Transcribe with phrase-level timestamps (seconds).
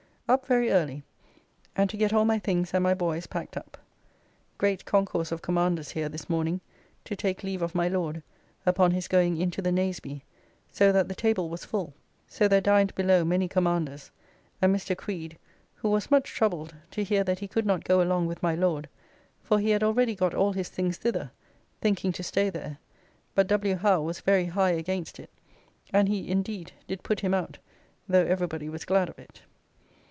[0.29, 1.03] Up very early,
[1.75, 3.77] and to get all my things and my boy's packed up.
[4.57, 6.61] Great concourse of commanders here this morning
[7.03, 8.23] to take leave of my Lord
[8.65, 10.23] upon his going into the Nazeby,
[10.71, 11.93] so that the table was full,
[12.29, 14.09] so there dined below many commanders,
[14.61, 14.95] and Mr.
[14.97, 15.37] Creed,
[15.75, 18.87] who was much troubled to hear that he could not go along with my Lord,
[19.43, 21.29] for he had already got all his things thither,
[21.81, 22.77] thinking to stay there,
[23.35, 23.75] but W.
[23.75, 25.29] Howe was very high against it,
[25.91, 27.57] and he indeed did put him out,
[28.07, 29.41] though everybody was glad of it.